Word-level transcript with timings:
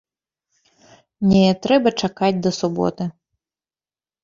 Не 1.33 1.43
трэба 1.67 1.89
чакаць 2.05 2.33
да 2.49 2.55
суботы. 2.63 3.03